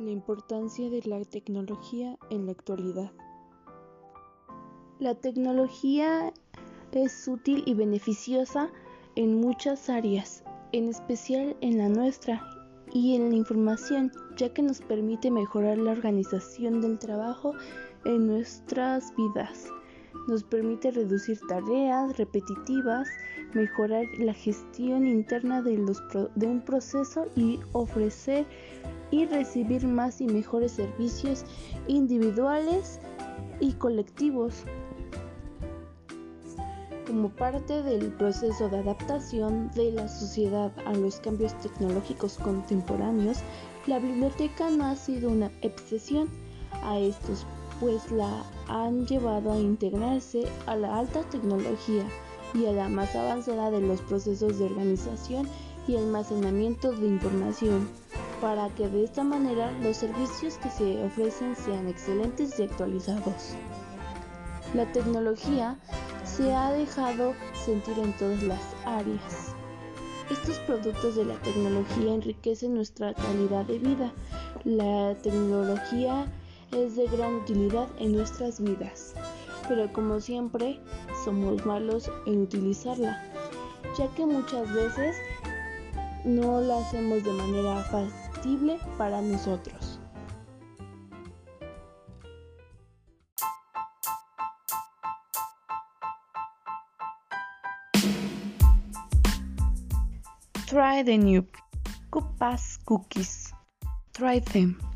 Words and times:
La 0.00 0.12
importancia 0.12 0.88
de 0.88 1.02
la 1.04 1.22
tecnología 1.26 2.16
en 2.30 2.46
la 2.46 2.52
actualidad. 2.52 3.12
La 4.98 5.14
tecnología 5.14 6.32
es 6.92 7.28
útil 7.28 7.62
y 7.66 7.74
beneficiosa 7.74 8.70
en 9.14 9.38
muchas 9.42 9.90
áreas, 9.90 10.42
en 10.72 10.88
especial 10.88 11.54
en 11.60 11.76
la 11.76 11.90
nuestra 11.90 12.42
y 12.94 13.14
en 13.14 13.28
la 13.28 13.36
información, 13.36 14.10
ya 14.38 14.50
que 14.54 14.62
nos 14.62 14.80
permite 14.80 15.30
mejorar 15.30 15.76
la 15.76 15.92
organización 15.92 16.80
del 16.80 16.98
trabajo 16.98 17.52
en 18.06 18.26
nuestras 18.26 19.14
vidas. 19.16 19.68
Nos 20.28 20.44
permite 20.44 20.92
reducir 20.92 21.38
tareas 21.46 22.16
repetitivas, 22.16 23.06
mejorar 23.52 24.06
la 24.18 24.32
gestión 24.32 25.06
interna 25.06 25.60
de, 25.60 25.76
un 25.76 26.62
proceso 26.64 27.26
y 27.36 27.60
ofrecer 27.72 28.46
y 29.10 29.26
recibir 29.26 29.86
más 29.86 30.20
y 30.20 30.26
mejores 30.26 30.72
servicios 30.72 31.44
individuales 31.86 33.00
y 33.60 33.72
colectivos. 33.72 34.64
Como 37.06 37.28
parte 37.30 37.82
del 37.82 38.12
proceso 38.12 38.68
de 38.68 38.78
adaptación 38.78 39.70
de 39.74 39.92
la 39.92 40.06
sociedad 40.06 40.72
a 40.86 40.92
los 40.92 41.18
cambios 41.18 41.58
tecnológicos 41.58 42.38
contemporáneos, 42.38 43.38
la 43.86 43.98
biblioteca 43.98 44.70
no 44.70 44.84
ha 44.84 44.94
sido 44.94 45.30
una 45.30 45.50
excepción 45.62 46.28
a 46.84 46.98
estos, 46.98 47.44
pues 47.80 48.12
la 48.12 48.44
han 48.68 49.06
llevado 49.06 49.52
a 49.52 49.58
integrarse 49.58 50.44
a 50.66 50.76
la 50.76 50.98
alta 50.98 51.22
tecnología 51.30 52.04
y 52.54 52.66
a 52.66 52.72
la 52.72 52.88
más 52.88 53.14
avanzada 53.16 53.70
de 53.70 53.80
los 53.80 54.00
procesos 54.02 54.58
de 54.58 54.66
organización 54.66 55.48
y 55.88 55.96
almacenamiento 55.96 56.92
de 56.92 57.08
información 57.08 57.88
para 58.40 58.68
que 58.70 58.88
de 58.88 59.04
esta 59.04 59.22
manera 59.22 59.70
los 59.82 59.98
servicios 59.98 60.56
que 60.58 60.70
se 60.70 61.04
ofrecen 61.04 61.54
sean 61.54 61.88
excelentes 61.88 62.58
y 62.58 62.62
actualizados. 62.64 63.54
La 64.74 64.90
tecnología 64.92 65.78
se 66.24 66.54
ha 66.54 66.70
dejado 66.70 67.34
sentir 67.64 67.98
en 67.98 68.12
todas 68.16 68.42
las 68.42 68.60
áreas. 68.84 69.54
Estos 70.30 70.58
productos 70.60 71.16
de 71.16 71.24
la 71.24 71.34
tecnología 71.42 72.14
enriquecen 72.14 72.74
nuestra 72.74 73.12
calidad 73.14 73.64
de 73.64 73.78
vida. 73.78 74.12
La 74.64 75.16
tecnología 75.22 76.26
es 76.72 76.94
de 76.94 77.06
gran 77.08 77.34
utilidad 77.34 77.88
en 77.98 78.12
nuestras 78.12 78.60
vidas, 78.60 79.14
pero 79.68 79.92
como 79.92 80.20
siempre 80.20 80.78
somos 81.24 81.66
malos 81.66 82.10
en 82.26 82.42
utilizarla, 82.42 83.20
ya 83.98 84.06
que 84.14 84.24
muchas 84.24 84.72
veces 84.72 85.16
no 86.24 86.60
la 86.60 86.78
hacemos 86.78 87.24
de 87.24 87.32
manera 87.32 87.82
factible 87.84 88.78
para 88.98 89.20
nosotros. 89.20 89.98
Try 100.66 101.02
the 101.02 101.18
new 101.18 101.44
Kupas 102.10 102.78
cookies. 102.84 103.52
Try 104.12 104.40
them. 104.40 104.89